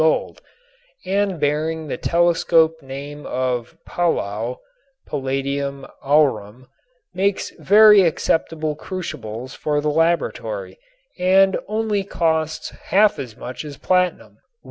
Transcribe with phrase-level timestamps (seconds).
[0.01, 0.41] gold,
[1.05, 4.57] and bearing the telescoped name of "palau"
[5.05, 6.65] (palladium au rum)
[7.13, 10.75] makes very acceptable crucibles for the laboratory
[11.19, 14.39] and only costs half as much as platinum.